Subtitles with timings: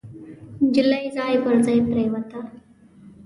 [0.63, 2.39] نجلۍ ځای پر ځای پريوته.